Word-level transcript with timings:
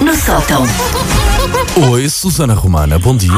No 0.00 0.14
sótão. 0.14 0.64
Oi, 1.78 2.08
Susana 2.08 2.54
Romana, 2.54 2.98
bom 2.98 3.14
dia. 3.14 3.30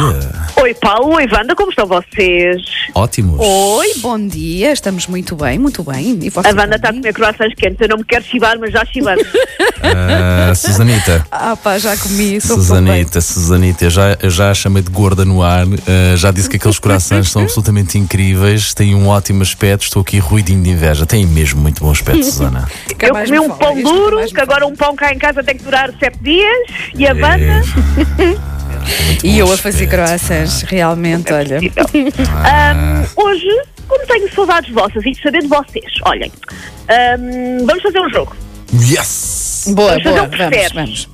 Oi 0.62 0.72
Paulo, 0.74 1.16
oi 1.16 1.26
Wanda, 1.26 1.56
como 1.56 1.70
estão 1.70 1.86
vocês? 1.86 2.62
Ótimos. 2.94 3.36
Oi, 3.40 3.94
bom 3.96 4.16
dia, 4.28 4.70
estamos 4.72 5.08
muito 5.08 5.34
bem, 5.34 5.58
muito 5.58 5.82
bem. 5.82 6.16
E 6.22 6.30
A 6.36 6.48
Wanda 6.50 6.76
está 6.76 6.90
a 6.90 6.92
comer 6.92 7.12
croissants 7.12 7.54
quentes, 7.56 7.80
eu 7.80 7.88
não 7.88 7.96
me 7.96 8.04
quero 8.04 8.22
chivar, 8.22 8.56
mas 8.56 8.72
já 8.72 8.84
chivamos. 8.84 9.26
Ah, 9.80 10.52
Susanita. 10.56 11.24
Ah 11.30 11.56
pá, 11.56 11.78
já 11.78 11.96
comi, 11.96 12.40
sou 12.40 12.56
Susanita, 12.56 13.20
Susanita, 13.20 13.84
eu 13.84 13.90
já, 13.90 14.18
eu 14.20 14.28
já 14.28 14.50
a 14.50 14.54
chamei 14.54 14.82
de 14.82 14.90
gorda 14.90 15.24
no 15.24 15.40
ar, 15.40 15.64
ah, 15.66 16.16
já 16.16 16.32
disse 16.32 16.50
que 16.50 16.56
aqueles 16.56 16.80
corações 16.80 17.30
são 17.30 17.42
absolutamente 17.42 17.96
incríveis, 17.96 18.74
têm 18.74 18.96
um 18.96 19.06
ótimo 19.06 19.40
aspecto, 19.40 19.84
estou 19.84 20.02
aqui 20.02 20.18
ruidinho 20.18 20.62
de 20.64 20.70
inveja. 20.70 21.06
Têm 21.06 21.24
mesmo 21.26 21.60
muito 21.60 21.84
bom 21.84 21.92
aspecto, 21.92 22.24
Susana. 22.26 22.68
eu 23.00 23.10
comi 23.10 23.38
um 23.38 23.50
pão 23.50 23.80
duro, 23.80 24.26
que 24.26 24.40
agora 24.40 24.66
um 24.66 24.74
pão 24.74 24.96
cá 24.96 25.12
em 25.12 25.18
casa 25.18 25.44
tem 25.44 25.56
que 25.56 25.62
durar 25.62 25.92
sete 26.00 26.18
dias, 26.20 26.58
e 26.96 27.06
a 27.06 27.12
Wanda... 27.12 27.62
E 29.24 29.38
eu 29.38 29.52
a 29.52 29.56
fazer 29.56 29.86
croissants, 29.86 30.62
realmente, 30.62 31.32
olha. 31.32 31.58
Ahm, 31.58 33.04
hoje, 33.16 33.48
como 33.86 34.06
tenho 34.06 34.32
saudades 34.34 34.70
vossas 34.72 35.04
e 35.04 35.10
de 35.12 35.20
saber 35.22 35.40
de 35.42 35.48
vocês, 35.48 35.92
olhem, 36.04 36.30
ahm, 36.88 37.64
vamos 37.66 37.82
fazer 37.82 38.00
um 38.00 38.08
jogo. 38.10 38.36
Yes! 38.72 39.64
Boa, 39.68 39.98
Vamos 39.98 40.02
fazer 40.04 40.14
boa, 40.16 40.26
um 40.26 40.50
vamos, 40.50 40.72
vamos. 40.72 41.08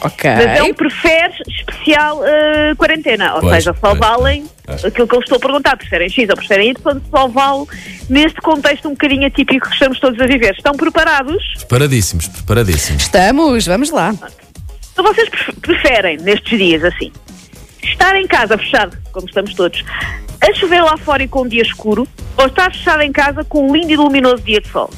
Ok. 0.00 0.30
Mas 0.30 0.58
é 0.58 0.62
um 0.62 0.74
preferes 0.74 1.36
especial 1.48 2.20
ah, 2.22 2.74
quarentena, 2.76 3.34
ou 3.34 3.40
Pois, 3.40 3.54
seja, 3.54 3.72
só 3.72 3.88
pois, 3.88 3.98
valem 3.98 4.44
pois. 4.64 4.84
aquilo 4.84 5.08
que 5.08 5.14
eu 5.14 5.20
estou 5.20 5.36
a 5.36 5.40
perguntar, 5.40 5.76
preferem 5.76 6.08
X 6.08 6.28
ou 6.28 6.36
preferem 6.36 6.70
Y, 6.70 7.00
só 7.10 7.28
vale 7.28 7.64
neste 8.08 8.40
contexto 8.40 8.88
um 8.88 8.92
bocadinho 8.92 9.26
atípico 9.26 9.66
que 9.66 9.72
estamos 9.72 9.98
todos 10.00 10.20
a 10.20 10.26
viver. 10.26 10.54
Estão 10.54 10.74
preparados? 10.74 11.42
Preparadíssimos, 11.58 12.28
preparadíssimos. 12.28 13.02
Estamos, 13.02 13.66
vamos 13.66 13.90
lá. 13.90 14.14
Então 14.94 15.04
vocês 15.04 15.28
pref- 15.28 15.52
preferem, 15.60 16.16
nestes 16.18 16.56
dias 16.56 16.84
assim, 16.84 17.12
estar 17.82 18.16
em 18.16 18.26
casa 18.28 18.56
fechado, 18.56 18.96
como 19.12 19.26
estamos 19.26 19.52
todos, 19.52 19.84
a 20.40 20.54
chover 20.54 20.82
lá 20.82 20.96
fora 20.96 21.22
e 21.24 21.28
com 21.28 21.42
um 21.42 21.48
dia 21.48 21.62
escuro, 21.62 22.06
ou 22.38 22.46
estar 22.46 22.72
fechado 22.72 23.02
em 23.02 23.10
casa 23.12 23.44
com 23.44 23.68
um 23.68 23.74
lindo 23.74 23.92
e 23.92 23.96
luminoso 23.96 24.42
dia 24.42 24.60
de 24.60 24.68
sol? 24.68 24.88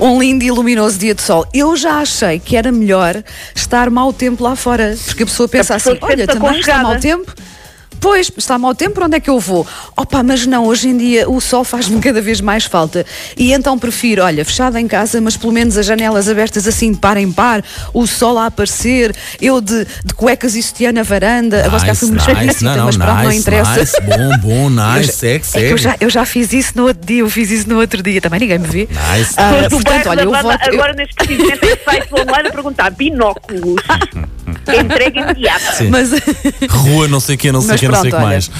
Um 0.00 0.20
lindo 0.20 0.44
e 0.44 0.50
luminoso 0.52 0.96
dia 0.96 1.12
de 1.12 1.20
sol. 1.20 1.44
Eu 1.52 1.76
já 1.76 1.98
achei 1.98 2.38
que 2.38 2.56
era 2.56 2.70
melhor 2.70 3.20
estar 3.52 3.90
mau 3.90 4.12
tempo 4.12 4.44
lá 4.44 4.54
fora, 4.54 4.96
porque 5.06 5.24
a 5.24 5.26
pessoa 5.26 5.48
pensa 5.48 5.74
A 5.74 5.76
pessoa 5.76 5.96
assim: 5.96 6.04
olha, 6.04 6.26
também 6.26 6.60
está 6.60 6.78
mau 6.78 6.96
tempo. 7.00 7.34
Pois, 8.00 8.30
está 8.36 8.58
mau 8.58 8.74
tempo, 8.74 8.94
para 8.94 9.06
onde 9.06 9.16
é 9.16 9.20
que 9.20 9.28
eu 9.30 9.38
vou? 9.40 9.66
Opa, 9.96 10.22
mas 10.22 10.46
não, 10.46 10.66
hoje 10.66 10.88
em 10.88 10.96
dia 10.96 11.28
o 11.28 11.40
sol 11.40 11.64
faz-me 11.64 12.00
cada 12.00 12.20
vez 12.20 12.40
mais 12.40 12.64
falta. 12.64 13.04
E 13.36 13.52
então 13.52 13.78
prefiro, 13.78 14.22
olha, 14.22 14.44
fechada 14.44 14.80
em 14.80 14.86
casa, 14.86 15.20
mas 15.20 15.36
pelo 15.36 15.52
menos 15.52 15.76
as 15.76 15.84
janelas 15.86 16.28
abertas 16.28 16.66
assim 16.66 16.92
de 16.92 16.98
par 16.98 17.16
em 17.16 17.30
par, 17.30 17.62
o 17.92 18.06
sol 18.06 18.38
a 18.38 18.46
aparecer, 18.46 19.14
eu 19.40 19.60
de, 19.60 19.84
de 20.04 20.14
cuecas 20.14 20.54
e 20.54 20.62
sutiã 20.62 20.92
na 20.92 21.02
varanda. 21.02 21.58
Agora 21.64 21.78
se 21.78 21.84
calhar 21.86 21.96
fui 21.96 22.08
muito 22.08 22.20
nice, 22.20 22.30
explícita, 22.40 22.76
não, 22.76 22.84
mas 22.86 22.96
não, 22.96 23.06
pronto, 23.06 23.18
não 23.22 23.28
nice, 23.28 23.40
interessa. 23.40 23.80
nice, 23.80 24.00
bom, 24.02 24.38
bom, 24.38 24.70
nice, 24.98 25.12
segue, 25.12 25.44
é 25.54 25.72
eu 25.72 25.78
já, 25.78 25.96
eu 26.00 26.10
já 26.10 26.24
fiz 26.24 26.52
isso 26.52 26.72
no 26.76 26.84
outro 26.86 27.04
dia, 27.06 27.20
eu 27.20 27.30
fiz 27.30 27.50
isso 27.50 27.68
no 27.68 27.78
outro 27.78 28.02
dia, 28.02 28.20
também 28.20 28.40
ninguém 28.40 28.58
me 28.58 28.66
vê. 28.68 28.88
Nice. 28.90 29.34
Ah, 29.36 29.66
portanto, 29.70 30.08
olha, 30.08 30.22
eu 30.22 30.30
voto. 30.30 30.46
eu- 30.66 30.74
agora 30.74 30.92
neste 30.92 31.14
precisamente 31.14 31.66
em 31.66 31.84
site 31.84 32.08
online 32.14 32.48
a 32.48 32.52
perguntar 32.52 32.90
binóculos. 32.90 33.82
Entrega 34.74 35.20
imediata. 35.20 35.72
Sim. 35.72 35.88
mas, 35.88 36.10
Rua, 36.70 37.08
não 37.08 37.20
sei 37.20 37.34
o 37.34 37.38
que, 37.38 37.52
não 37.52 37.60
sei 37.60 37.76
o 37.76 37.78
que, 37.78 37.88
não 37.88 38.00
sei 38.00 38.10
o 38.10 38.14
que 38.14 38.20
mais. 38.20 38.50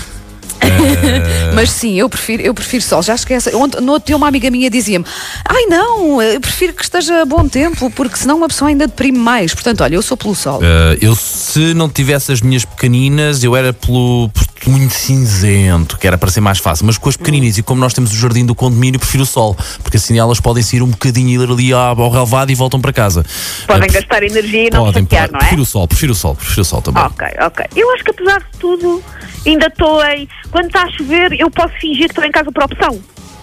mas 1.54 1.70
sim, 1.70 1.98
eu 1.98 2.08
prefiro, 2.08 2.42
eu 2.42 2.52
prefiro 2.54 2.82
sol. 2.82 3.02
Já 3.02 3.14
esquece. 3.14 3.54
Ontem, 3.54 3.80
no 3.80 3.92
outro 3.92 4.06
dia, 4.08 4.16
uma 4.16 4.28
amiga 4.28 4.50
minha 4.50 4.68
dizia-me: 4.70 5.04
Ai 5.44 5.66
não, 5.66 6.20
eu 6.20 6.40
prefiro 6.40 6.72
que 6.72 6.82
esteja 6.82 7.24
bom 7.24 7.48
tempo, 7.48 7.90
porque 7.90 8.16
senão 8.16 8.38
uma 8.38 8.48
pessoa 8.48 8.68
ainda 8.68 8.86
deprime 8.86 9.18
mais. 9.18 9.54
Portanto, 9.54 9.82
olha, 9.82 9.94
eu 9.94 10.02
sou 10.02 10.16
pelo 10.16 10.34
sol. 10.34 10.60
Uh, 10.60 10.98
eu, 11.00 11.14
se 11.14 11.74
não 11.74 11.88
tivesse 11.88 12.32
as 12.32 12.40
minhas 12.40 12.64
pequeninas, 12.64 13.42
eu 13.42 13.54
era 13.54 13.72
pelo 13.72 14.28
por 14.30 14.46
muito 14.66 14.92
cinzento, 14.94 15.96
que 15.98 16.06
era 16.06 16.16
para 16.18 16.30
ser 16.30 16.40
mais 16.40 16.58
fácil. 16.58 16.86
Mas 16.86 16.98
com 16.98 17.08
as 17.08 17.16
pequeninas, 17.16 17.58
e 17.58 17.62
como 17.62 17.80
nós 17.80 17.92
temos 17.92 18.12
o 18.12 18.16
jardim 18.16 18.44
do 18.44 18.54
condomínio, 18.54 18.98
prefiro 18.98 19.22
o 19.22 19.26
sol, 19.26 19.56
porque 19.82 19.96
assim 19.96 20.18
elas 20.18 20.40
podem 20.40 20.62
sair 20.62 20.82
um 20.82 20.88
bocadinho 20.88 21.42
ir 21.42 21.50
ali 21.50 21.72
ao 21.72 22.10
relevado 22.10 22.50
e 22.50 22.54
voltam 22.54 22.80
para 22.80 22.92
casa. 22.92 23.24
Podem 23.66 23.88
Uh, 23.88 23.92
gastar 23.92 24.22
energia 24.22 24.66
e 24.66 24.70
não 24.70 24.84
podem, 24.84 25.02
chatear, 25.04 25.28
podem. 25.28 25.32
não 25.32 25.38
é? 25.38 25.40
Prefiro 25.40 25.62
o 25.62 25.66
sol, 25.66 25.88
prefiro 25.88 26.12
o 26.12 26.14
sol, 26.16 26.34
prefiro 26.34 26.62
o 26.62 26.64
sol 26.64 26.82
também. 26.82 27.02
Ok, 27.02 27.26
ok. 27.40 27.66
Eu 27.76 27.90
acho 27.94 28.04
que 28.04 28.10
apesar 28.10 28.38
de 28.40 28.58
tudo, 28.58 29.02
ainda 29.46 29.66
estou 29.66 30.04
em. 30.04 30.28
Quando 30.50 30.66
está 30.66 30.82
a 30.82 30.90
chover, 30.90 31.32
eu 31.38 31.50
posso 31.50 31.74
fingir 31.80 32.04
que 32.06 32.12
estou 32.12 32.24
em 32.24 32.30
casa 32.32 32.50
por 32.50 32.64
opção. 32.64 33.00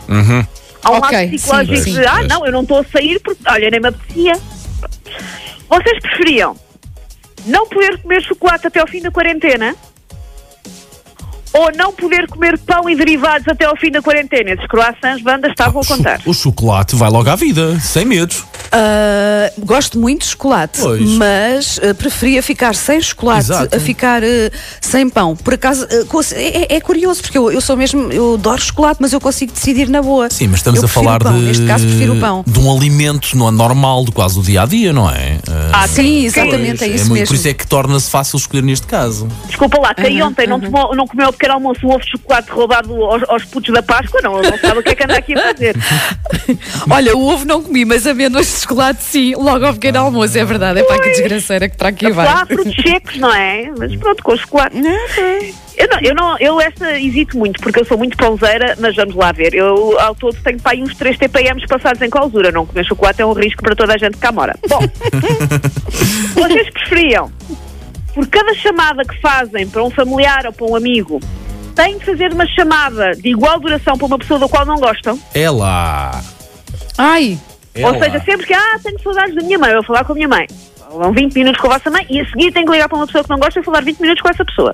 Uhum. 0.09 0.45
Há 0.83 0.91
um 0.91 0.97
Ok, 0.97 1.17
lado 1.17 1.29
psicológico 1.31 1.77
sim, 1.77 1.83
de, 1.83 1.93
sim. 1.95 2.05
ah, 2.05 2.23
não, 2.29 2.45
eu 2.45 2.51
não 2.51 2.61
estou 2.61 2.79
a 2.79 2.83
sair 2.83 3.19
porque, 3.23 3.41
olha, 3.47 3.69
nem 3.71 3.79
me 3.79 3.87
apetecia. 3.87 4.33
Vocês 5.69 5.99
preferiam 5.99 6.55
não 7.45 7.67
poder 7.67 7.99
comer 8.01 8.21
chocolate 8.23 8.67
até 8.67 8.79
ao 8.79 8.87
fim 8.87 9.01
da 9.01 9.09
quarentena 9.11 9.75
ou 11.57 11.71
não 11.75 11.91
poder 11.93 12.27
comer 12.27 12.57
pão 12.59 12.89
e 12.89 12.95
derivados 12.95 13.47
até 13.47 13.65
ao 13.65 13.75
fim 13.77 13.91
da 13.91 14.01
quarentena? 14.01 14.51
Esses 14.51 14.67
croissants, 14.67 15.21
banda, 15.21 15.47
estavam 15.49 15.81
a 15.81 15.83
Cho- 15.83 15.97
contar. 15.97 16.21
O 16.25 16.33
chocolate 16.33 16.95
vai 16.95 17.09
logo 17.09 17.29
à 17.29 17.35
vida, 17.35 17.79
sem 17.79 18.05
medos. 18.05 18.43
Ah, 18.71 19.51
gosto 19.59 19.97
muito 19.99 20.21
de 20.21 20.27
chocolate, 20.27 20.79
Pois. 20.81 21.01
mas 21.11 21.79
ah, 21.81 21.93
preferia 21.93 22.43
ficar 22.43 22.75
sem 22.75 22.99
chocolate 23.01 23.39
Exato. 23.51 23.75
a 23.75 23.79
ficar 23.79 24.21
ah, 24.23 24.51
sem 24.81 25.07
pão. 25.09 25.35
Por 25.35 25.53
acaso, 25.53 25.87
ah, 25.89 26.05
cons- 26.09 26.33
é, 26.33 26.63
é- 26.63 26.75
é 26.75 26.81
curioso, 26.81 27.21
porque 27.21 27.37
eu, 27.37 27.51
eu 27.51 27.61
sou 27.61 27.77
mesmo, 27.77 28.11
eu 28.11 28.33
adoro 28.35 28.61
chocolate, 28.61 28.97
mas 29.01 29.13
eu 29.13 29.21
consigo 29.21 29.51
decidir 29.53 29.87
na 29.87 30.01
boa. 30.01 30.29
Sim, 30.29 30.47
mas 30.47 30.59
estamos 30.59 30.79
Eu 30.81 30.85
a 30.85 30.89
falar 30.89 31.19
pão. 31.19 31.37
de, 31.37 31.45
Neste 31.45 31.65
caso, 31.65 31.85
prefiro 31.85 32.15
o 32.15 32.19
pão. 32.19 32.43
de 32.45 32.59
um 32.59 32.75
alimento 32.75 33.37
não 33.37 33.47
é 33.47 33.51
normal, 33.51 34.03
de 34.03 34.11
quase 34.11 34.37
o 34.39 34.41
dia 34.43 34.63
a 34.63 34.65
dia, 34.65 34.91
não 34.91 35.09
é? 35.09 35.39
Uh, 35.47 35.51
Ah, 35.71 35.87
Sim, 35.87 36.25
exatamente, 36.25 36.83
é 36.83 36.87
pois, 36.87 36.95
isso 37.01 37.09
muito- 37.09 37.13
mesmo. 37.19 37.27
Por 37.27 37.35
isso 37.35 37.47
é 37.47 37.53
que 37.53 37.67
torna-se 37.67 38.09
fácil 38.09 38.37
escolher 38.37 38.61
neste 38.63 38.87
caso. 38.87 39.27
Desculpa 39.47 39.79
lá, 39.79 39.93
quem 39.93 40.19
Aham, 40.19 40.29
ontem 40.29 40.47
não, 40.47 40.59
tomou, 40.59 40.95
não 40.95 41.05
comeu 41.07 41.31
pequeno 41.45 41.53
almoço 41.53 41.85
um 41.85 41.89
ovo 41.91 42.03
de 42.03 42.11
chocolate 42.11 42.51
roubado 42.51 43.03
aos, 43.03 43.23
aos 43.29 43.45
putos 43.45 43.73
da 43.73 43.83
Páscoa, 43.83 44.21
não, 44.21 44.41
eu 44.41 44.51
não 44.51 44.57
sabe 44.57 44.79
o 44.79 44.83
que 44.83 44.89
é 44.89 44.95
que 44.95 45.03
anda 45.03 45.17
aqui 45.17 45.33
a 45.33 45.41
fazer. 45.41 45.75
Olha, 46.89 47.15
o 47.15 47.27
ovo 47.27 47.45
não 47.45 47.61
comi, 47.61 47.85
mas 47.85 48.07
amêndoas 48.07 48.47
de 48.47 48.61
chocolate 48.61 49.03
sim, 49.03 49.35
logo 49.35 49.65
ao 49.65 49.73
pequeno 49.73 49.99
almoço, 49.99 50.37
é 50.37 50.43
verdade. 50.43 50.79
É 50.79 50.83
para 50.83 51.01
que 51.01 51.09
desgraceira 51.09 51.69
que 51.69 51.77
para 51.77 51.89
aqui 51.89 52.11
vai. 52.11 52.25
Lá 52.25 52.41
há 52.41 52.45
frutos 52.45 52.75
secos, 52.81 53.17
não 53.17 53.33
é? 53.33 53.71
Mas 53.77 53.95
pronto, 53.95 54.23
com 54.23 54.35
chocolate. 54.35 54.75
Eu 55.77 55.89
não, 55.89 55.99
eu 56.01 56.15
não, 56.15 56.37
eu 56.39 56.61
essa 56.61 56.97
hesito 56.99 57.37
muito, 57.37 57.59
porque 57.61 57.81
eu 57.81 57.85
sou 57.85 57.97
muito 57.97 58.15
pãozeira, 58.15 58.75
mas 58.79 58.95
vamos 58.95 59.15
lá 59.15 59.31
ver. 59.31 59.53
Eu 59.53 59.99
ao 59.99 60.15
todo 60.15 60.35
tenho 60.41 60.59
para 60.59 60.71
aí 60.71 60.81
uns 60.81 60.95
3 60.95 61.17
TPMs 61.17 61.67
passados 61.67 62.01
em 62.01 62.09
clausura. 62.09 62.51
Não 62.51 62.65
comer 62.65 62.85
chocolate 62.85 63.21
é 63.21 63.25
um 63.25 63.33
risco 63.33 63.61
para 63.61 63.75
toda 63.75 63.93
a 63.93 63.97
gente 63.97 64.13
que 64.13 64.19
cá 64.19 64.31
mora. 64.31 64.55
Bom, 64.67 64.79
vocês 66.33 66.69
preferiam, 66.71 67.29
por 68.15 68.25
cada 68.27 68.53
chamada 68.55 69.03
que 69.03 69.19
fazem 69.21 69.67
para 69.67 69.83
um 69.83 69.89
familiar 69.91 70.45
ou 70.47 70.53
para 70.53 70.65
um 70.65 70.75
amigo, 70.75 71.19
têm 71.75 71.97
de 71.97 72.05
fazer 72.05 72.31
uma 72.31 72.47
chamada 72.47 73.11
de 73.11 73.29
igual 73.29 73.59
duração 73.59 73.97
para 73.97 74.07
uma 74.07 74.17
pessoa 74.17 74.39
da 74.39 74.47
qual 74.47 74.65
não 74.65 74.77
gostam? 74.77 75.19
É 75.33 75.49
lá. 75.49 76.23
Ai, 76.97 77.37
É 77.75 77.85
Ou 77.85 77.91
lá. 77.91 77.99
seja, 77.99 78.21
sempre 78.23 78.47
que, 78.47 78.53
ah, 78.53 78.79
tenho 78.81 78.97
saudades 79.03 79.35
da 79.35 79.43
minha 79.43 79.59
mãe, 79.59 79.69
eu 79.71 79.75
vou 79.75 79.83
falar 79.83 80.05
com 80.05 80.13
a 80.13 80.15
minha 80.15 80.29
mãe. 80.29 80.47
Vão 80.89 81.11
20 81.11 81.33
minutos 81.33 81.59
com 81.59 81.67
a 81.67 81.77
vossa 81.77 81.91
mãe 81.91 82.05
e 82.09 82.21
a 82.21 82.25
seguir 82.29 82.53
tenho 82.53 82.65
que 82.65 82.71
ligar 82.71 82.87
para 82.87 82.97
uma 82.97 83.05
pessoa 83.05 83.21
que 83.21 83.29
não 83.29 83.37
gosta 83.37 83.59
e 83.59 83.63
falar 83.63 83.83
20 83.83 83.99
minutos 83.99 84.21
com 84.21 84.29
essa 84.29 84.45
pessoa. 84.45 84.73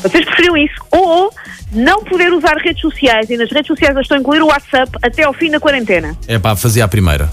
Vocês 0.00 0.24
preferiam 0.24 0.56
isso? 0.56 0.74
Ou 0.92 1.32
não 1.72 2.04
poder 2.04 2.32
usar 2.32 2.56
redes 2.58 2.80
sociais 2.80 3.28
e 3.28 3.36
nas 3.36 3.50
redes 3.50 3.66
sociais 3.66 3.96
eu 3.96 4.02
estou 4.02 4.16
a 4.16 4.20
incluir 4.20 4.40
o 4.42 4.46
WhatsApp 4.46 4.92
até 5.02 5.24
ao 5.24 5.32
fim 5.32 5.50
da 5.50 5.58
quarentena? 5.58 6.16
É 6.28 6.38
pá, 6.38 6.54
fazia 6.54 6.84
a 6.84 6.88
primeira. 6.88 7.28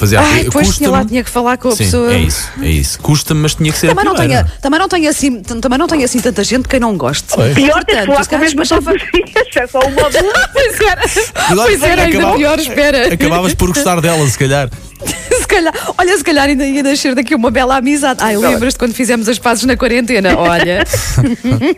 Fazia 0.00 0.18
a 0.18 0.22
ai, 0.22 0.28
primeira. 0.28 0.50
pois 0.50 0.76
tinha 0.78 0.90
lá, 0.90 1.04
tinha 1.04 1.22
que 1.22 1.28
falar 1.28 1.58
com 1.58 1.68
a 1.68 1.72
Sim, 1.72 1.84
pessoa. 1.84 2.14
é 2.14 2.20
isso, 2.20 2.48
é 2.62 2.68
isso. 2.68 2.98
Custa-me, 3.00 3.42
mas 3.42 3.54
tinha 3.54 3.70
que 3.70 3.76
ser 3.76 3.88
Também 3.88 4.02
a 4.02 4.08
não, 4.08 4.14
tenho, 4.14 4.44
também, 4.62 4.80
não 4.80 4.88
tenho 4.88 5.10
assim, 5.10 5.42
também 5.42 5.78
não 5.78 5.86
tenho 5.86 6.04
assim 6.06 6.20
tanta 6.20 6.42
gente 6.42 6.66
que 6.66 6.80
não 6.80 6.96
goste. 6.96 7.26
Pois. 7.34 7.54
Pior 7.54 7.84
ter 7.84 8.00
que 8.00 8.06
falar 8.06 8.26
com 8.26 8.34
a 8.34 8.38
mesma 8.38 8.62
pessoa 8.62 8.80
é 9.56 9.66
só 9.66 9.78
uma. 9.80 10.08
Pois 10.54 10.80
era, 10.80 11.02
pois 11.54 11.82
era 11.82 12.02
ainda 12.04 12.32
pior, 12.32 12.58
espera. 12.58 13.12
Acabavas 13.12 13.52
por 13.52 13.68
gostar 13.74 14.00
dela, 14.00 14.26
se 14.26 14.38
calhar. 14.38 14.70
Se 15.40 15.46
calhar, 15.46 15.74
olha, 15.98 16.16
se 16.16 16.22
calhar 16.22 16.46
ainda 16.46 16.64
ia 16.64 16.82
nascer 16.82 17.14
daqui 17.14 17.34
uma 17.34 17.50
bela 17.50 17.76
amizade. 17.76 18.20
Ai, 18.22 18.36
lembras-te 18.36 18.78
quando 18.78 18.94
fizemos 18.94 19.28
as 19.28 19.38
pazes 19.38 19.64
na 19.64 19.76
quarentena? 19.76 20.36
Olha. 20.36 20.84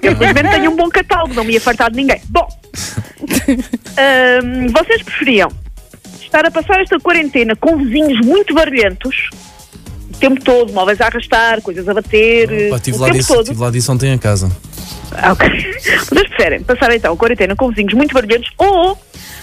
Eu, 0.02 0.16
felizmente, 0.16 0.50
tenho 0.50 0.70
um 0.72 0.76
bom 0.76 0.88
catálogo, 0.90 1.32
não 1.32 1.44
me 1.44 1.54
ia 1.54 1.60
fartar 1.60 1.90
de 1.90 1.96
ninguém. 1.96 2.20
Bom, 2.28 2.46
hum, 3.22 4.66
vocês 4.72 5.02
preferiam 5.02 5.50
estar 6.32 6.46
a 6.46 6.50
passar 6.50 6.80
esta 6.80 6.98
quarentena 6.98 7.54
com 7.54 7.76
vizinhos 7.76 8.24
muito 8.24 8.54
barulhentos, 8.54 9.28
o 10.14 10.16
tempo 10.16 10.42
todo, 10.42 10.72
móveis 10.72 10.98
a 11.02 11.06
arrastar, 11.08 11.60
coisas 11.60 11.86
a 11.86 11.92
bater, 11.92 12.70
Pá, 12.70 12.76
o 12.76 12.80
tive, 12.80 12.96
lá 12.96 13.06
tempo 13.08 13.18
disso, 13.18 13.34
todo. 13.34 13.44
tive 13.46 13.60
lá 13.60 13.70
disso 13.70 13.92
ontem 13.92 14.10
em 14.12 14.18
casa. 14.18 14.50
Ah, 15.12 15.32
ok. 15.32 15.46
Vocês 15.78 16.08
preferem 16.08 16.62
passar 16.62 16.94
então 16.96 17.12
a 17.12 17.16
quarentena 17.16 17.54
com 17.54 17.68
vizinhos 17.68 17.92
muito 17.92 18.14
barulhentos 18.14 18.50
ou 18.56 18.98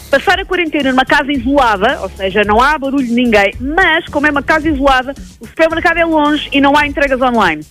passar 0.09 0.39
a 0.39 0.45
quarentena 0.45 0.89
numa 0.89 1.05
casa 1.05 1.31
isolada, 1.31 1.99
ou 2.01 2.09
seja, 2.09 2.43
não 2.43 2.59
há 2.59 2.75
barulho 2.79 3.05
de 3.05 3.13
ninguém, 3.13 3.53
mas 3.59 4.05
como 4.07 4.25
é 4.25 4.31
uma 4.31 4.41
casa 4.41 4.67
isolada, 4.67 5.13
o 5.39 5.45
supermercado 5.45 5.97
é 5.97 6.05
longe 6.05 6.49
e 6.51 6.59
não 6.59 6.75
há 6.75 6.87
entregas 6.87 7.21
online. 7.21 7.63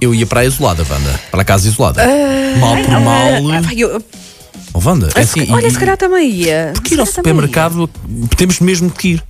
Eu 0.00 0.14
ia 0.14 0.26
para 0.26 0.40
a 0.40 0.44
isolada, 0.44 0.84
Wanda. 0.88 1.20
Para 1.30 1.42
a 1.42 1.44
casa 1.44 1.66
isolada. 1.66 2.02
Ah, 2.04 2.58
mal 2.58 2.76
por 2.76 3.00
mal. 3.00 3.72
Eu- 3.76 4.02
Oh, 4.74 4.80
Wanda, 4.84 5.08
é 5.14 5.20
assim. 5.20 5.52
olha, 5.52 5.66
e- 5.66 5.70
se 5.70 5.78
calhar 5.78 5.96
também 5.96 6.30
ia. 6.30 6.70
Porque 6.74 6.94
ir 6.94 7.00
ao 7.00 7.06
supermercado 7.06 7.88
temos 8.36 8.58
mesmo 8.60 8.90
que 8.90 9.08
ir. 9.14 9.22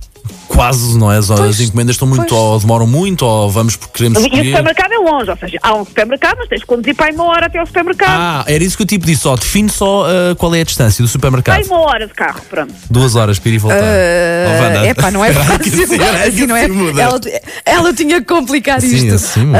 quase, 0.47 0.97
não 0.99 1.11
é? 1.11 1.17
As, 1.17 1.31
as 1.31 1.39
Pois, 1.39 1.59
encomendas 1.59 1.95
estão 1.95 2.07
muito, 2.07 2.27
pois. 2.29 2.31
ou 2.39 2.59
demoram 2.59 2.85
muito, 2.85 3.25
ou 3.25 3.49
vamos 3.49 3.75
porque 3.75 3.97
queremos 3.97 4.21
E 4.23 4.27
o 4.27 4.29
supermercado 4.45 4.91
é 4.93 4.97
longe, 4.97 5.31
ou 5.31 5.35
seja, 5.37 5.57
há 5.63 5.75
um 5.75 5.83
supermercado, 5.83 6.37
mas 6.37 6.47
tens 6.47 6.59
de 6.61 6.65
conduzir 6.67 6.95
para 6.95 7.07
aí 7.07 7.13
uma 7.15 7.25
hora 7.25 7.47
até 7.47 7.57
ao 7.57 7.65
supermercado. 7.65 8.11
Ah, 8.11 8.45
era 8.47 8.63
isso 8.63 8.77
que 8.77 8.83
o 8.83 8.85
tipo 8.85 9.03
disse, 9.05 9.27
ó, 9.27 9.35
define 9.35 9.67
só 9.67 10.05
ah, 10.05 10.35
qual 10.35 10.53
é 10.53 10.61
a 10.61 10.63
distância 10.63 11.03
do 11.03 11.07
Para 11.07 11.11
supermercado. 11.11 11.57
aí 11.57 11.63
uma 11.65 11.79
hora 11.79 12.07
de 12.07 12.13
carro, 12.13 12.39
pronto. 12.49 12.71
Duas 12.89 13.15
horas 13.15 13.39
para 13.39 13.49
ir 13.49 13.55
e 13.55 13.57
voltar. 13.57 13.79
Oh, 13.81 14.63
Wanda. 14.63 14.85
É 14.85 14.93
pá, 14.93 15.09
não 15.11 15.25
é 15.25 15.33
fácil. 15.33 15.83
assim, 15.83 16.45
não 16.45 16.55
é. 16.55 16.65
Ela, 17.01 17.19
ela 17.65 17.93
tinha 17.93 18.21
que 18.21 18.27
complicar 18.27 18.79
Sim, 18.79 18.95
isto. 18.95 19.15
assim 19.15 19.45
muda. 19.47 19.59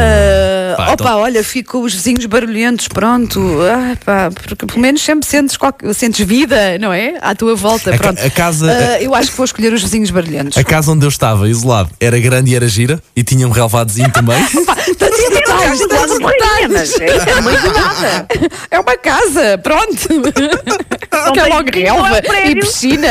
Pá, 0.76 0.84
opa, 0.84 0.94
então- 0.94 1.18
olha, 1.20 1.44
fico 1.44 1.80
os 1.80 1.94
vizinhos 1.94 2.26
barulhentos, 2.26 2.88
pronto. 2.88 3.42
Ah, 3.62 3.98
pá, 4.04 4.30
porque 4.32 4.66
pelo 4.66 4.80
menos 4.80 5.02
sempre 5.02 5.28
sentes, 5.28 5.58
qualquer, 5.58 5.94
sentes 5.94 6.26
vida, 6.26 6.78
não 6.80 6.92
é? 6.94 7.16
À 7.22 7.34
tua 7.36 7.56
volta, 7.56 7.90
A 7.90 7.94
ca- 7.98 8.04
pronto. 8.14 8.26
a 8.26 8.30
casa- 8.30 8.72
Ah, 8.72 9.02
eu 9.02 9.14
acho 9.16 9.32
que 9.32 9.38
vou 9.38 9.46
escolher 9.46 9.74
os 9.74 9.82
vizinhos 9.82 10.10
barulhentos. 10.12 10.58
A 10.58 10.64
casa 10.64 10.92
onde 10.92 11.06
eu 11.06 11.10
estava, 11.10 11.48
isolado, 11.50 11.90
era 12.00 12.20
grande 12.20 12.52
e 12.52 12.56
era 12.56 12.68
gira 12.68 13.02
e 13.16 13.24
tinha 13.24 13.48
um 13.48 13.52
relevadozinho 13.52 14.12
também. 14.12 14.38
Pá, 14.66 14.76
tantos 14.98 15.30
detalhes, 15.30 15.78
Sim, 15.80 15.88
tantos 15.88 16.20
detalhes. 16.20 17.00
é- 17.00 17.06
é. 17.06 18.54
É 18.72 18.80
uma 18.80 18.98
casa, 18.98 19.58
pronto. 19.62 20.08
que 21.34 21.40
é 21.40 21.46
logo 21.46 21.70
é 21.70 21.80
relva 21.80 22.22
e 22.46 22.56
piscina. 22.56 23.08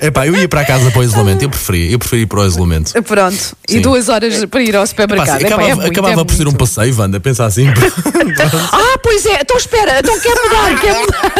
É 0.00 0.06
epá, 0.06 0.26
eu 0.26 0.34
ia 0.36 0.48
para 0.48 0.60
a 0.60 0.64
casa 0.64 0.90
para 0.90 1.00
o 1.00 1.04
isolamento, 1.04 1.42
eu 1.42 1.50
preferia, 1.50 1.90
eu 1.92 1.98
preferia 1.98 2.24
ir 2.24 2.26
para 2.26 2.40
o 2.40 2.46
isolamento. 2.46 3.02
Pronto. 3.02 3.34
Sim. 3.36 3.54
E 3.68 3.80
duas 3.80 4.08
horas 4.08 4.44
para 4.44 4.62
ir 4.62 4.76
ao 4.76 4.86
supermercado. 4.86 5.40
Epá, 5.40 5.46
acabava 5.48 5.70
é 5.70 5.74
muito, 5.74 5.90
acabava 5.90 6.20
é 6.20 6.24
por 6.24 6.34
ser 6.34 6.42
um 6.42 6.50
muito. 6.50 6.58
passeio, 6.58 6.96
Wanda, 6.98 7.20
pensa 7.20 7.44
assim. 7.44 7.66
Ah, 8.72 8.98
pois 9.02 9.24
é, 9.26 9.40
então 9.40 9.56
espera, 9.56 10.00
então 10.00 10.18
quer 10.20 10.34
mudar, 10.34 10.80
quer 10.80 10.94
mudar. 11.00 11.32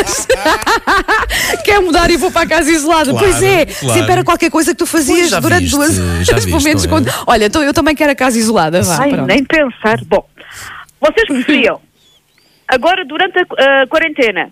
quer 1.65 1.81
mudar 1.81 2.11
e 2.11 2.17
vou 2.17 2.31
para 2.31 2.43
a 2.43 2.47
casa 2.47 2.71
isolada. 2.71 3.11
Claro, 3.11 3.27
pois 3.27 3.43
é, 3.43 3.67
claro. 3.67 3.95
sempre 3.95 4.13
era 4.13 4.25
qualquer 4.25 4.51
coisa 4.51 4.73
que 4.73 4.79
tu 4.79 4.87
fazias 4.87 5.31
durante 5.31 5.63
viste, 5.63 5.77
duas 5.77 5.99
horas, 6.29 6.45
pelo 6.45 6.63
menos. 6.63 6.85
é? 6.85 6.89
quando- 6.89 7.13
Olha, 7.27 7.47
então 7.47 7.63
eu 7.63 7.75
também 7.75 7.95
quero 7.95 8.13
a 8.13 8.15
casa 8.15 8.39
isolada. 8.39 8.83
Vá, 8.83 8.99
Ai, 9.03 9.13
nem 9.27 9.45
pensar. 9.45 9.99
Bom, 10.07 10.25
vocês 11.01 11.27
preferiam, 11.27 11.81
agora 12.69 13.05
durante 13.05 13.39
a, 13.39 13.83
a 13.83 13.87
quarentena, 13.87 14.51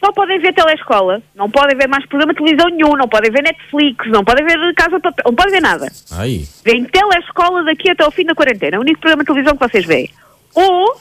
só 0.00 0.12
podem 0.12 0.38
ver 0.38 0.54
telescola, 0.54 1.20
não 1.34 1.50
podem 1.50 1.76
ver 1.76 1.88
mais 1.88 2.06
programa 2.06 2.32
de 2.32 2.38
televisão 2.38 2.68
nenhum, 2.70 2.96
não 2.96 3.08
podem 3.08 3.30
ver 3.30 3.42
Netflix, 3.42 4.06
não 4.08 4.24
podem 4.24 4.46
ver 4.46 4.74
Casa 4.74 4.96
de 4.96 5.02
Papel, 5.02 5.24
não 5.26 5.34
podem 5.34 5.52
ver 5.52 5.60
nada. 5.60 5.88
Ai, 6.12 6.42
Vêm 6.64 6.84
telescola 6.84 7.64
daqui 7.64 7.90
até 7.90 8.04
ao 8.04 8.10
fim 8.10 8.24
da 8.24 8.34
quarentena, 8.34 8.76
é 8.76 8.78
o 8.78 8.82
único 8.82 9.00
programa 9.00 9.22
de 9.22 9.26
televisão 9.26 9.56
que 9.56 9.68
vocês 9.68 9.84
veem. 9.84 10.10
Ou 10.54 11.00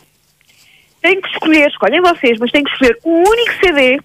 têm 1.02 1.22
que 1.22 1.30
escolher, 1.30 1.68
escolhem 1.68 2.02
vocês, 2.02 2.40
mas 2.40 2.52
têm 2.52 2.64
que 2.64 2.72
escolher 2.72 2.98
um 3.06 3.24
único 3.24 3.54
CD 3.64 4.00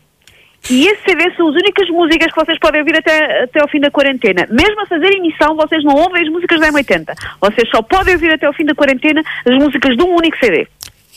e 0.70 0.86
esse 0.86 1.02
CD 1.02 1.34
são 1.34 1.48
as 1.48 1.56
únicas 1.56 1.88
músicas 1.88 2.32
que 2.32 2.44
vocês 2.44 2.58
podem 2.58 2.80
ouvir 2.80 2.96
até, 2.96 3.42
até 3.42 3.60
ao 3.60 3.68
fim 3.68 3.80
da 3.80 3.90
quarentena. 3.90 4.46
Mesmo 4.48 4.80
a 4.82 4.86
fazer 4.86 5.12
emissão, 5.12 5.56
vocês 5.56 5.82
não 5.82 5.94
ouvem 5.94 6.22
as 6.22 6.28
músicas 6.28 6.60
da 6.60 6.68
M80. 6.70 7.14
Vocês 7.40 7.68
só 7.68 7.82
podem 7.82 8.14
ouvir 8.14 8.32
até 8.32 8.46
ao 8.46 8.52
fim 8.52 8.64
da 8.64 8.74
quarentena 8.74 9.22
as 9.44 9.56
músicas 9.56 9.96
de 9.96 10.02
um 10.04 10.14
único 10.14 10.36
CD. 10.38 10.68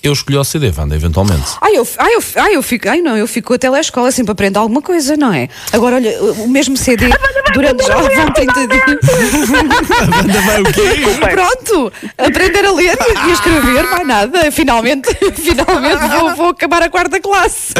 Eu 0.08 0.14
escolhi 0.14 0.38
o 0.38 0.44
CD, 0.44 0.72
Wanda, 0.78 0.96
eventualmente. 0.96 1.44
Ai, 1.62 1.76
eu, 1.76 1.88
ai, 1.98 2.16
eu, 2.16 2.24
ai, 2.38 2.56
eu 2.56 2.62
fico, 2.62 2.90
ai, 2.90 3.02
não, 3.02 3.18
eu 3.18 3.28
fico 3.28 3.54
até 3.54 3.70
lá 3.70 3.78
à 3.78 3.82
escola 3.82 4.12
sempre 4.12 4.32
aprendo 4.32 4.58
alguma 4.58 4.82
coisa, 4.82 5.18
não 5.18 5.34
é? 5.34 5.50
Agora, 5.72 5.96
olha, 5.96 6.22
o 6.22 6.48
mesmo 6.48 6.78
CD 6.78 7.06
durante 7.54 7.86
já 7.86 7.96
vão 7.96 8.32
30 8.32 8.68
dias. 8.68 9.50
Wanda 9.50 10.42
vai 10.42 10.62
o 10.62 10.66
quê? 10.66 10.82
Pronto, 11.32 11.94
aprender 12.18 12.66
a 12.66 12.72
ler 12.72 12.98
e 13.26 13.30
a 13.30 13.34
escrever, 13.34 13.84
mais 13.90 14.08
nada. 14.08 14.52
Finalmente, 14.52 15.10
finalmente 15.34 16.08
vou, 16.08 16.36
vou 16.36 16.50
acabar 16.50 16.84
a 16.84 16.90
quarta 16.90 17.20
classe. 17.20 17.74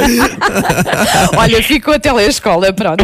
Olha, 1.38 1.62
fico 1.64 1.92
até 1.92 2.12
lá 2.12 2.22
à 2.22 2.26
escola, 2.26 2.72
pronto. 2.74 3.04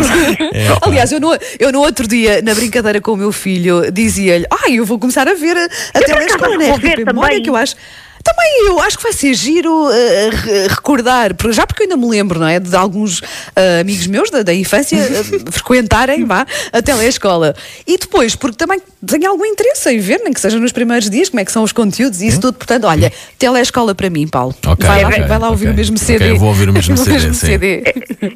É. 0.54 0.68
Aliás, 0.82 1.12
eu 1.12 1.20
no, 1.20 1.38
eu 1.60 1.72
no 1.72 1.80
outro 1.80 2.08
dia, 2.08 2.42
na 2.42 2.54
brincadeira 2.54 3.00
com 3.02 3.14
o 3.14 3.18
meu 3.18 3.32
filho, 3.32 3.92
dizia-lhe: 3.92 4.46
Ai, 4.64 4.74
eu 4.74 4.86
vou 4.86 4.98
começar 5.00 5.28
a 5.28 5.34
ver 5.34 5.58
a, 5.58 5.66
a 5.94 6.02
telescola 6.02 6.58
na 6.58 6.66
vou 6.66 6.78
ver 6.78 6.94
RTP 6.94 7.06
Memória, 7.06 7.30
também. 7.30 7.44
que 7.44 7.50
eu 7.50 7.56
acho. 7.56 7.76
Também 8.24 8.68
eu 8.68 8.80
acho 8.80 8.98
que 8.98 9.04
vai 9.04 9.14
ser 9.14 9.34
giro 9.34 9.88
re- 9.90 10.68
recordar, 10.68 11.32
já 11.52 11.66
porque 11.66 11.84
eu 11.84 11.86
ainda 11.86 11.98
me 11.98 12.08
lembro, 12.10 12.40
não 12.40 12.48
é? 12.48 12.60
De 12.60 12.76
alguns 12.76 13.22
eh, 13.56 13.80
amigos 13.82 14.08
meus 14.08 14.30
da, 14.30 14.44
da 14.44 14.54
infância 14.54 14.98
eh, 14.98 15.24
frequentarem 15.52 16.24
vá, 16.26 16.46
a 16.72 16.82
telescola. 16.82 17.56
E 17.88 17.98
depois, 17.98 18.36
porque 18.36 18.58
também 18.58 18.82
tenho 19.06 19.30
algum 19.30 19.46
interesse 19.46 19.90
em 19.92 20.00
ver, 20.00 20.20
nem 20.24 20.34
que 20.34 20.40
seja 20.40 20.60
nos 20.60 20.72
primeiros 20.72 21.10
dias, 21.10 21.30
como 21.30 21.40
é 21.40 21.46
que 21.46 21.52
são 21.52 21.64
os 21.64 21.72
conteúdos 21.72 22.22
e 22.22 22.28
isso 22.28 22.40
tudo. 22.42 22.54
Portanto, 22.58 22.86
olha, 22.86 23.12
telescola 23.40 23.96
para 23.96 24.10
mim, 24.10 24.28
Paulo. 24.28 24.54
Ok, 24.66 24.86
vai, 24.88 25.02
lá, 25.04 25.10
ok, 25.10 25.22
vai 25.24 25.40
lá 25.40 25.50
ouvir 25.50 25.66
ok. 25.66 25.74
o 25.74 25.78
mesmo 25.78 25.98
CD. 25.98 26.32
eu 26.32 26.38
vou 26.38 26.50
ouvir 26.50 26.70
o 26.70 26.74
mesmo 26.74 26.96
CD, 26.98 27.20
sim. 27.20 27.34
CD. 27.34 27.84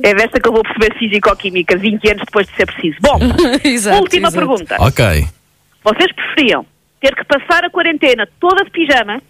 É 0.03 0.13
desta 0.15 0.39
que 0.39 0.47
eu 0.49 0.53
vou 0.53 0.63
perceber 0.63 0.97
Físico-Química 0.97 1.77
20 1.77 2.09
anos 2.11 2.23
depois 2.25 2.47
de 2.47 2.55
ser 2.55 2.65
preciso. 2.65 2.97
Bom, 3.01 3.19
Exato, 3.63 4.01
última 4.01 4.29
exato. 4.29 4.35
pergunta. 4.47 4.75
Ok. 4.79 5.27
Vocês 5.83 6.11
preferiam 6.13 6.65
ter 6.99 7.15
que 7.15 7.23
passar 7.25 7.63
a 7.63 7.69
quarentena 7.69 8.27
toda 8.39 8.63
de 8.63 8.71
pijama 8.71 9.21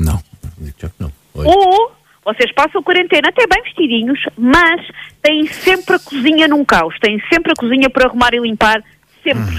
Não. 0.00 0.20
Digo 0.58 0.76
já 0.80 0.88
que 0.88 0.94
não. 0.98 1.12
Oi. 1.34 1.46
ou 1.46 1.92
vocês 2.24 2.52
passam 2.54 2.80
a 2.80 2.84
quarentena 2.84 3.28
até 3.28 3.46
bem 3.46 3.62
vestidinhos, 3.62 4.18
mas 4.36 4.80
têm 5.22 5.46
sempre 5.46 5.96
a 5.96 5.98
cozinha 5.98 6.48
num 6.48 6.64
caos, 6.64 6.94
têm 7.00 7.20
sempre 7.32 7.52
a 7.52 7.54
cozinha 7.58 7.88
para 7.88 8.08
arrumar 8.08 8.34
e 8.34 8.40
limpar, 8.40 8.82
sempre. 9.24 9.56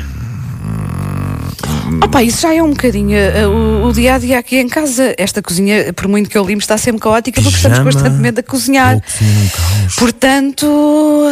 Opa, 2.03 2.23
isso 2.23 2.41
já 2.41 2.53
é 2.53 2.63
um 2.63 2.71
bocadinho 2.71 3.17
eh, 3.17 3.47
o, 3.47 3.87
o 3.87 3.93
dia 3.93 4.15
a 4.15 4.17
dia 4.17 4.39
aqui 4.39 4.57
em 4.57 4.69
casa. 4.69 5.13
Esta 5.17 5.41
cozinha, 5.41 5.91
por 5.93 6.07
muito 6.07 6.29
que 6.29 6.37
eu 6.37 6.45
limpe, 6.45 6.63
está 6.63 6.77
sempre 6.77 7.01
caótica 7.01 7.41
porque 7.41 7.57
estamos 7.57 7.79
constantemente 7.79 8.39
a 8.39 8.43
cozinhar. 8.43 8.95
ou 8.95 9.01
cozinha 9.01 9.33
num 9.33 9.49
caos. 9.49 9.95
Portanto, 9.95 11.31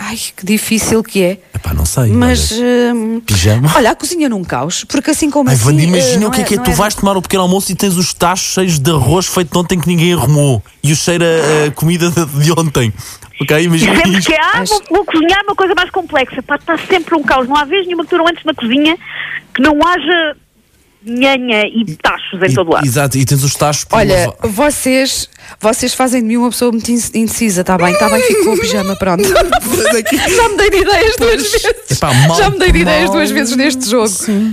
ai, 0.00 0.16
que 0.36 0.44
difícil 0.46 1.02
que 1.02 1.22
é. 1.22 1.38
Epá, 1.54 1.74
não 1.74 1.84
sei. 1.84 2.06
Mas, 2.12 2.52
olha. 2.52 2.94
hum, 2.94 3.20
Pijama? 3.20 3.70
olha, 3.76 3.90
a 3.90 3.94
cozinha 3.94 4.28
num 4.28 4.42
caos, 4.42 4.84
porque 4.84 5.10
assim 5.10 5.30
como 5.30 5.48
Ai, 5.48 5.54
assim. 5.54 5.66
Wanda, 5.66 5.82
eh, 5.82 5.84
imagina 5.84 6.20
não 6.20 6.28
o 6.28 6.30
que 6.30 6.40
é 6.40 6.44
que 6.44 6.54
é. 6.54 6.58
Tu 6.58 6.72
vais 6.72 6.94
tomar 6.94 7.16
o 7.16 7.22
pequeno 7.22 7.42
almoço 7.42 7.70
e 7.70 7.74
tens 7.74 7.96
os 7.96 8.12
tachos 8.14 8.54
cheios 8.54 8.78
de 8.78 8.90
arroz 8.90 9.26
feito 9.26 9.52
de 9.52 9.58
ontem 9.58 9.78
que 9.78 9.86
ninguém 9.88 10.12
arrumou. 10.14 10.62
E 10.82 10.92
o 10.92 10.96
cheiro 10.96 11.24
a 11.24 11.68
a 11.68 11.70
comida 11.70 12.10
de 12.10 12.24
de 12.26 12.52
ontem. 12.52 12.92
Ok? 13.40 13.62
Imagina 13.62 13.96
sempre 13.96 14.18
isto. 14.18 14.30
que 14.30 14.36
Acho- 14.38 14.72
vou, 14.74 14.82
vou 14.90 15.04
cozinhar 15.04 15.40
uma 15.44 15.54
coisa 15.54 15.74
mais 15.74 15.90
complexa, 15.90 16.42
pá, 16.42 16.56
está 16.56 16.76
sempre 16.78 17.14
um 17.14 17.22
caos. 17.22 17.48
Não 17.48 17.56
há 17.56 17.64
vez 17.64 17.86
nenhuma 17.86 18.04
que 18.04 18.10
tu 18.10 18.18
não 18.18 18.28
entres 18.28 18.44
na 18.44 18.54
cozinha 18.54 18.96
que 19.54 19.62
não 19.62 19.78
haja 19.86 20.36
nhanha 21.04 21.62
e 21.66 21.96
tachos 21.96 22.40
em 22.42 22.50
E- 22.50 22.54
todo 22.54 22.70
lado. 22.72 22.86
Exato, 22.86 23.16
e 23.18 23.24
tens 23.24 23.42
os 23.42 23.54
tachos 23.54 23.84
por 23.84 23.96
Olha, 23.96 24.26
lavar. 24.26 24.50
vocês, 24.50 25.28
vocês 25.60 25.94
fazem 25.94 26.20
de 26.20 26.28
mim 26.28 26.36
uma 26.36 26.50
pessoa 26.50 26.70
muito 26.72 26.90
in- 26.90 27.00
indecisa, 27.14 27.62
está 27.62 27.78
bem? 27.78 27.92
Está 27.92 28.08
bem, 28.08 28.20
fico 28.22 28.44
com 28.44 28.52
o 28.54 28.60
pijama, 28.60 28.94
pronto. 28.96 29.22
Já 29.26 30.48
me 30.48 30.56
dei 30.56 30.70
de 30.70 30.76
ideias 30.78 31.16
duas 31.16 31.42
vezes. 31.42 31.64
Epá, 31.90 32.12
mal 32.12 32.36
Já 32.36 32.50
me 32.50 32.58
dei 32.58 32.68
de 32.68 32.72
que 32.74 32.78
ideias 32.80 33.04
mal. 33.04 33.12
duas 33.14 33.30
vezes 33.30 33.56
neste 33.56 33.88
jogo. 33.90 34.10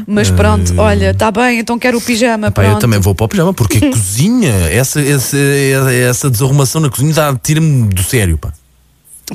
Mas 0.08 0.30
pronto, 0.32 0.74
olha, 0.78 1.12
está 1.12 1.32
bem, 1.32 1.60
então 1.60 1.78
quero 1.78 1.98
o 1.98 2.02
pijama. 2.02 2.52
Pá, 2.52 2.62
Pronto. 2.62 2.76
eu 2.76 2.80
também 2.80 3.00
vou 3.00 3.14
para 3.14 3.26
o 3.26 3.28
pijama, 3.28 3.54
porque 3.54 3.78
a 3.78 3.82
cozinha, 3.92 4.54
essa, 4.72 5.02
essa, 5.02 5.38
essa 5.38 6.30
desarrumação 6.30 6.82
na 6.82 6.90
cozinha 6.90 7.14
tira-me 7.44 7.88
do 7.90 8.04
sério, 8.04 8.38
pá. 8.38 8.52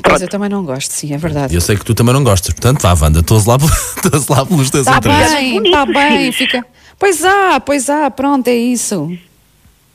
Pois 0.03 0.23
eu 0.23 0.27
também 0.27 0.49
não 0.49 0.63
gosto, 0.65 0.91
sim, 0.91 1.13
é 1.13 1.17
verdade. 1.19 1.53
Eu 1.53 1.61
sei 1.61 1.75
que 1.77 1.85
tu 1.85 1.93
também 1.93 2.13
não 2.15 2.23
gostas, 2.23 2.51
portanto, 2.51 2.81
vá, 2.81 2.95
Wanda, 2.99 3.19
estou 3.19 3.37
lá, 3.45 3.57
lá 4.29 4.43
pelos 4.45 4.71
teus 4.71 4.87
Está 4.87 4.97
interesses. 4.97 5.31
Tá 5.33 5.37
bem, 5.39 5.53
Bonito, 5.53 5.65
está 5.67 5.85
bem, 5.85 6.17
filhos. 6.17 6.35
fica. 6.35 6.65
Pois 7.03 7.21
há, 7.25 7.59
pois 7.59 7.89
há, 7.89 8.09
pronto, 8.09 8.47
é 8.47 8.55
isso. 8.55 9.11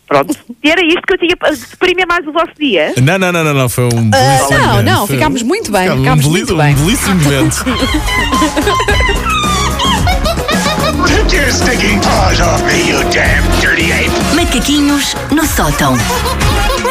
Pronto. 0.06 0.36
E 0.62 0.70
era 0.70 0.84
isto 0.84 1.00
que 1.06 1.14
eu 1.14 1.18
tinha 1.18 1.34
para 1.38 1.52
deprimir 1.54 2.06
mais 2.06 2.26
o 2.26 2.32
vosso 2.32 2.52
dia. 2.60 2.92
Não, 3.02 3.18
não, 3.18 3.32
não, 3.32 3.42
não, 3.44 3.54
não, 3.54 3.68
foi 3.70 3.84
um 3.84 4.10
belíssimo 4.10 4.14
Ah, 4.14 4.48
não, 4.50 4.66
momento, 4.68 4.84
não, 4.84 5.06
foi 5.06 5.16
ficámos 5.16 5.42
muito 5.42 5.72
bem, 5.72 5.82
ficámos 5.84 6.02
ficámos 6.02 6.26
um 6.26 6.30
muito 6.30 6.54
belíssimo- 6.54 6.62
bem. 6.62 6.74
Um 6.74 6.86
belíssimo 6.86 7.22
momento. 7.24 7.64
Take 11.06 11.34
your 11.36 11.50
stinking 11.50 12.00
paws 12.00 12.40
off 12.40 12.62
me, 12.64 12.90
you 12.90 12.98
damn 13.10 13.42
dirty 13.60 13.90
ape! 13.92 14.10
Macaquinhos 14.36 15.14
no 15.30 15.46
sótão. 15.46 15.94